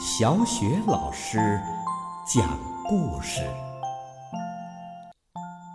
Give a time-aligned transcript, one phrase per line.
[0.00, 1.60] 小雪老师
[2.24, 3.40] 讲故事，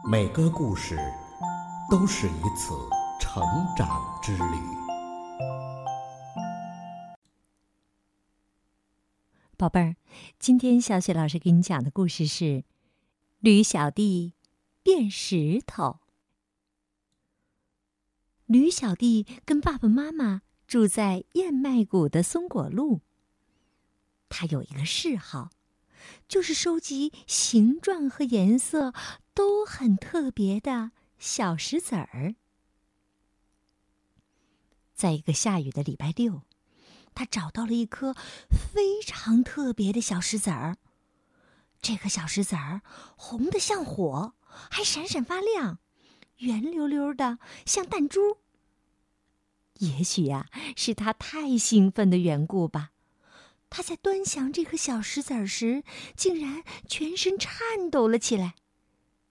[0.10, 0.98] 每个故事
[1.92, 2.74] 都是一次
[3.20, 3.44] 成
[3.76, 4.44] 长之旅。
[9.58, 9.98] 宝贝儿，
[10.40, 12.44] 今天小雪老师给你讲的故事是
[13.40, 14.36] 《驴小弟
[14.82, 15.84] 变石头》。
[18.46, 23.02] 驴小弟跟爸爸妈妈住在燕麦谷的松果路。
[24.36, 25.52] 他有一个嗜好，
[26.28, 28.92] 就是收集形状和颜色
[29.36, 32.34] 都很特别的小石子儿。
[34.96, 36.42] 在一个下雨的礼拜六，
[37.14, 38.16] 他找到了一颗
[38.50, 40.78] 非常特别的小石子儿。
[41.80, 42.82] 这颗小石子儿
[43.16, 44.34] 红的像火，
[44.72, 45.78] 还闪闪发亮，
[46.38, 47.38] 圆溜溜的
[47.68, 48.40] 像弹珠。
[49.76, 52.93] 也许呀，是他太兴奋的缘故吧。
[53.76, 55.84] 他在端详这颗小石子儿时，
[56.16, 58.54] 竟然全身颤抖了起来，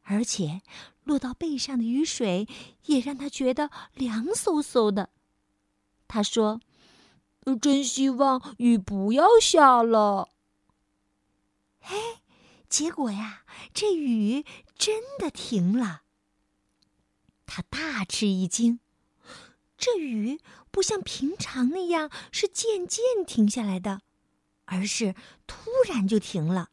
[0.03, 0.63] 而且
[1.05, 2.49] 落到背上的雨水
[2.87, 5.11] 也让他觉得凉飕飕的。
[6.09, 6.61] 他说
[7.63, 10.31] ：“真希望雨不要下了。”
[11.83, 12.21] 哎，
[12.69, 14.45] 结果呀，这雨
[14.77, 16.03] 真的停了。
[17.47, 18.81] 他大吃一惊，
[19.79, 20.41] 这雨
[20.73, 24.01] 不像平常那样是渐渐停下来的。
[24.73, 25.15] 而是
[25.47, 26.71] 突然就停了，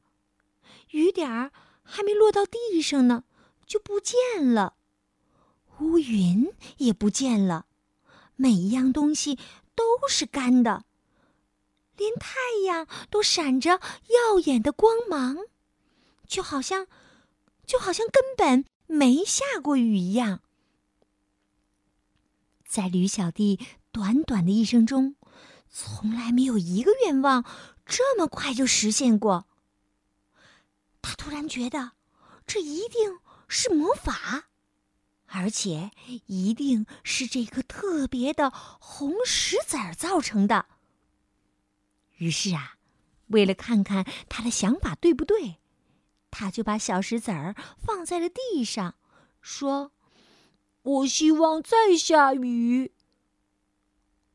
[0.92, 1.52] 雨点儿
[1.84, 3.26] 还没落到地上呢，
[3.66, 4.16] 就不见
[4.54, 4.76] 了，
[5.80, 7.66] 乌云也不见了，
[8.38, 9.38] 每一样东西
[9.76, 10.86] 都是干的，
[11.98, 15.36] 连太阳都闪着耀眼的光芒，
[16.26, 16.88] 就好像，
[17.66, 20.40] 就好像根本没下过雨一样。
[22.66, 23.60] 在驴小弟
[23.92, 25.16] 短短的一生中，
[25.68, 27.44] 从来没有一个愿望。
[27.90, 29.48] 这么快就实现过。
[31.02, 31.94] 他突然觉得，
[32.46, 34.50] 这一定是魔法，
[35.26, 35.90] 而且
[36.28, 40.68] 一定是这颗特别的红石子儿造成的。
[42.18, 42.78] 于是啊，
[43.28, 45.58] 为了看看他的想法对不对，
[46.30, 48.94] 他就把小石子儿放在了地上，
[49.42, 49.92] 说
[50.84, 52.94] ：“我希望再下雨。”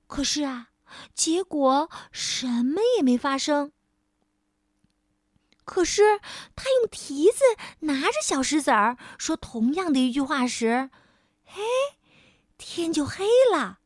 [0.08, 0.70] 可是啊。
[1.14, 3.72] 结果什么也没发生。
[5.64, 6.20] 可是
[6.54, 7.40] 他用蹄子
[7.80, 10.90] 拿着小石子儿说同样的一句话时，
[11.44, 11.62] 嘿，
[12.58, 13.78] 天就黑了，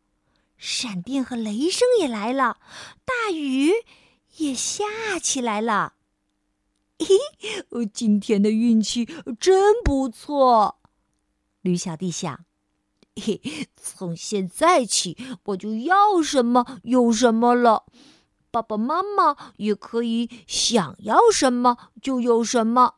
[0.57, 2.59] 闪电和雷声也来了，
[3.05, 3.73] 大雨
[4.39, 5.95] 也下起来了。
[6.99, 9.05] 嘿，今天的运气
[9.39, 10.81] 真不错，
[11.61, 12.45] 驴小弟想。
[13.77, 17.84] 从现在起，我就要什么有什么了。
[18.51, 22.95] 爸爸妈妈也可以想要什么就有什么。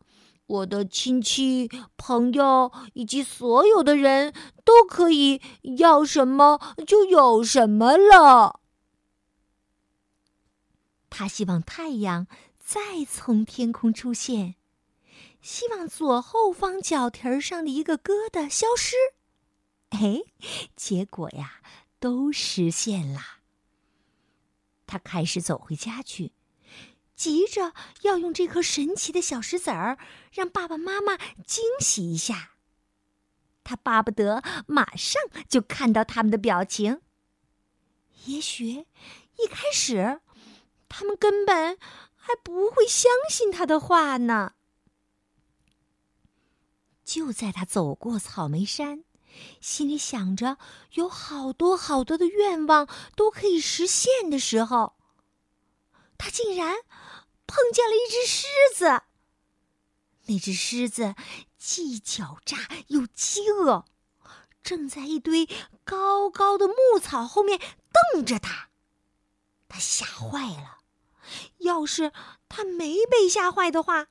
[0.46, 4.32] 我的亲戚、朋友以及所有的人
[4.64, 5.40] 都可以
[5.78, 8.60] 要什么就有什么了。
[11.08, 12.26] 他希望太阳
[12.58, 14.56] 再从天空出现，
[15.40, 18.96] 希望左后方脚蹄上的一个疙瘩消失。
[19.90, 20.22] 哎，
[20.76, 21.60] 结果呀，
[21.98, 23.20] 都实现了。
[24.86, 26.32] 他开始走回家去，
[27.14, 29.98] 急着要用这颗神奇的小石子儿
[30.32, 32.52] 让爸爸妈妈惊喜一下。
[33.62, 37.02] 他巴不得马上就看到他们的表情。
[38.24, 38.86] 也许
[39.38, 40.20] 一开始，
[40.88, 41.78] 他们根本
[42.16, 44.54] 还不会相信他的话呢。
[47.04, 49.04] 就在他走过草莓山。
[49.60, 50.58] 心里想着
[50.92, 54.96] 有好多好多的愿望都可以实现的时候，
[56.16, 56.76] 他竟然
[57.46, 59.02] 碰见了一只狮子。
[60.26, 61.14] 那只狮子
[61.58, 62.56] 既狡诈
[62.88, 63.84] 又饥饿，
[64.62, 65.48] 正在一堆
[65.84, 67.60] 高高的牧草后面
[68.12, 68.68] 瞪着他。
[69.68, 70.78] 他吓坏了。
[71.58, 72.12] 要是
[72.48, 74.08] 他没被吓坏的话，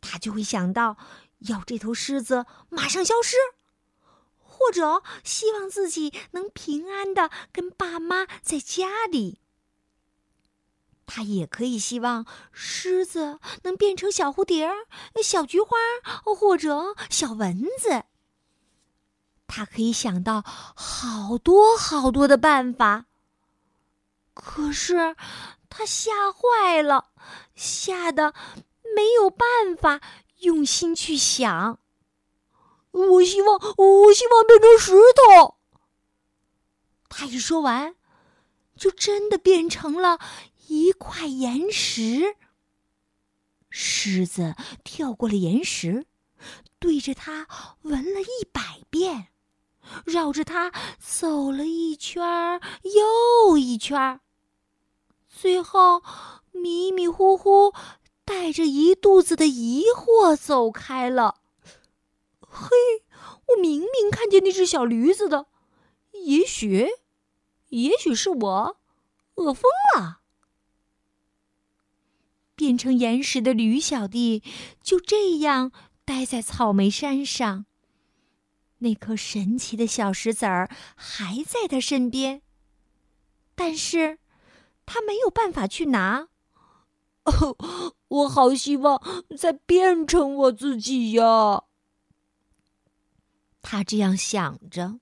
[0.00, 0.98] 他就会想到
[1.38, 3.36] 要这头狮子马上消失。
[4.62, 9.40] 或者希望自己能平安的跟爸妈在家里。
[11.04, 14.70] 他也可以希望狮子能变成小蝴蝶、
[15.22, 15.76] 小菊花
[16.24, 18.04] 或者小蚊子。
[19.46, 23.06] 他可以想到好多好多的办法。
[24.32, 25.14] 可是
[25.68, 27.10] 他吓坏了，
[27.54, 28.32] 吓得
[28.96, 30.00] 没有办法
[30.38, 31.78] 用心去想。
[32.92, 35.56] 我希望，我希望变成石头。
[37.08, 37.96] 他一说完，
[38.76, 40.18] 就真的变成了
[40.68, 42.36] 一块岩石。
[43.68, 44.54] 狮子
[44.84, 46.06] 跳过了岩石，
[46.78, 47.46] 对着它
[47.82, 49.28] 闻了一百遍，
[50.04, 54.20] 绕着它走了一圈又一圈，
[55.28, 56.02] 最后
[56.50, 57.72] 迷迷糊糊，
[58.24, 61.41] 带着一肚子的疑惑走开了。
[62.54, 62.68] 嘿，
[63.48, 65.46] 我明明看见那只小驴子的，
[66.12, 66.86] 也许，
[67.70, 68.76] 也许是我
[69.36, 70.20] 饿疯了。
[72.54, 74.42] 变成岩石的驴小弟
[74.82, 75.72] 就这样
[76.04, 77.64] 待在草莓山上。
[78.78, 82.42] 那颗神奇的小石子儿还在他身边，
[83.54, 84.18] 但是
[84.84, 86.28] 他没有办法去拿。
[87.24, 87.56] 哦，
[88.08, 89.00] 我好希望
[89.38, 91.64] 再变成我自己呀！
[93.62, 95.00] 他这样想着，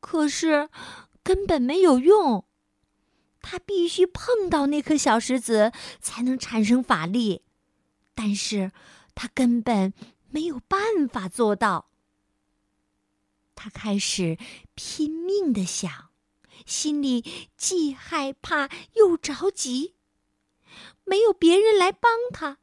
[0.00, 0.68] 可是
[1.22, 2.44] 根本没有用。
[3.40, 7.42] 他必须碰到那颗小石子才能产生法力，
[8.14, 8.70] 但是
[9.14, 9.92] 他根本
[10.30, 11.88] 没有办法做到。
[13.54, 14.38] 他开始
[14.74, 16.10] 拼命的想，
[16.64, 17.24] 心里
[17.56, 19.94] 既害怕又着急。
[21.04, 22.58] 没有别人来帮他，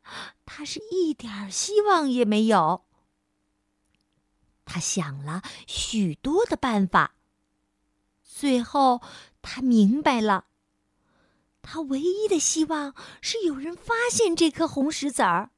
[0.46, 2.86] 他是一点希望也没有。
[4.72, 7.16] 他想了许多的办法，
[8.24, 9.02] 最后
[9.42, 10.46] 他明白了。
[11.64, 15.50] 他唯一的希望是有人发现这颗红石子儿，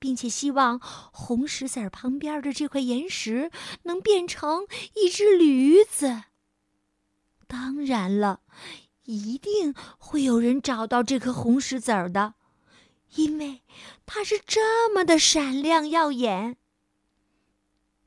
[0.00, 3.52] 并且希望红石子儿旁边的这块岩石
[3.84, 4.66] 能变成
[4.96, 6.24] 一只驴子。
[7.46, 8.40] 当然了，
[9.04, 12.34] 一定会有人找到这颗红石子儿的，
[13.14, 13.62] 因为
[14.04, 16.56] 它是这么的闪亮耀眼。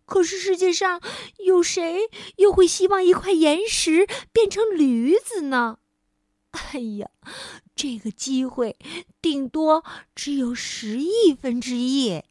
[0.05, 1.01] 可是世界上
[1.45, 5.79] 有谁又会希望一块岩石变成驴子呢？
[6.51, 7.09] 哎呀，
[7.75, 8.77] 这个机会
[9.21, 9.83] 顶多
[10.15, 12.23] 只有十亿分之一。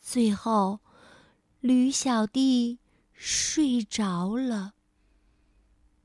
[0.00, 0.80] 最后，
[1.60, 2.78] 驴小弟
[3.12, 4.72] 睡着了。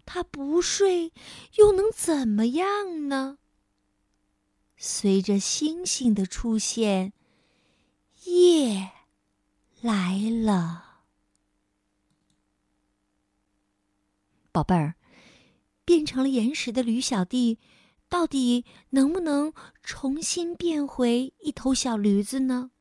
[0.06, 1.14] 他不睡
[1.56, 3.38] 又能怎么样呢？
[4.78, 7.14] 随着星星的出现，
[8.26, 8.92] 夜
[9.86, 10.84] 来了。
[14.52, 14.96] 宝贝儿。
[15.86, 17.60] 变成了岩石的驴小弟，
[18.10, 19.54] 到底能不能
[19.84, 22.72] 重新变回一头小驴子呢？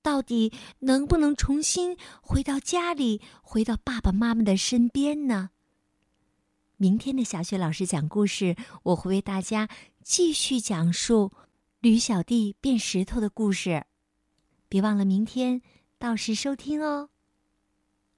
[0.00, 5.50] 到底能不能重新回到家里，回到爸爸妈妈的身边呢？
[6.78, 9.68] 明天的小雪老师讲故事，我会为大家
[10.02, 11.30] 继续讲述
[11.80, 13.84] 驴小弟变石头的故事。
[14.70, 15.60] 别忘了明天
[16.02, 17.10] 到时收听哦。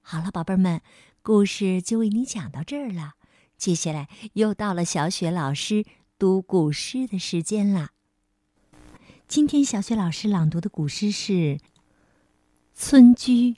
[0.01, 0.81] 好了，宝贝儿们，
[1.21, 3.13] 故事就为你讲到这儿了。
[3.57, 5.85] 接下来又到了小雪老师
[6.17, 7.91] 读古诗的时间了。
[9.27, 11.33] 今天小雪老师朗读的古诗是
[12.73, 13.51] 《村居》。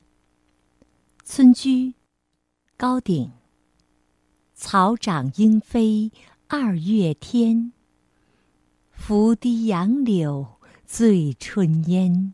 [1.24, 1.94] 村居，
[2.76, 3.32] 高鼎。
[4.54, 6.12] 草长莺飞
[6.50, 7.72] 二月天，
[8.92, 12.34] 拂堤杨柳醉春烟。